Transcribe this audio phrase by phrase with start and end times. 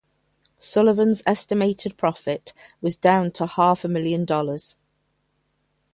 [0.57, 4.75] Sullivan's estimated profit was down to half a million dollars.